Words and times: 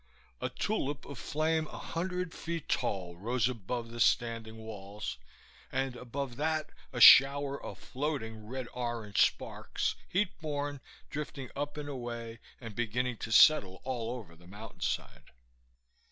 A 0.41 0.49
tulip 0.49 1.05
of 1.05 1.19
flame 1.19 1.67
a 1.67 1.77
hundred 1.77 2.33
feet 2.33 2.67
tall 2.67 3.15
rose 3.17 3.47
above 3.47 3.91
the 3.91 3.99
standing 3.99 4.57
walls, 4.57 5.19
and 5.71 5.95
above 5.95 6.37
that 6.37 6.71
a 6.91 6.99
shower 6.99 7.61
of 7.61 7.77
floating 7.77 8.47
red 8.47 8.67
orange 8.73 9.21
sparks, 9.21 9.93
heat 10.09 10.39
borne, 10.41 10.81
drifting 11.11 11.51
up 11.55 11.77
and 11.77 11.87
away 11.87 12.39
and 12.59 12.73
beginning 12.75 13.17
to 13.17 13.31
settle 13.31 13.79
all 13.83 14.09
over 14.17 14.35
the 14.35 14.47
mountainside. 14.47 15.29